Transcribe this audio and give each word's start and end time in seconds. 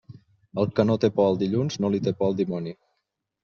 El 0.61 0.67
que 0.79 0.85
no 0.87 0.95
té 1.03 1.11
por 1.19 1.29
al 1.33 1.39
dilluns, 1.43 1.79
no 1.85 1.95
li 1.97 2.03
té 2.09 2.17
por 2.23 2.33
al 2.33 2.41
dimoni. 2.43 2.79